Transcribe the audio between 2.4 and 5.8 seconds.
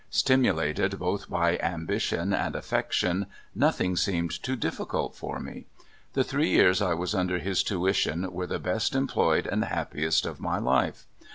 affection, nothing seemed too difficult for me.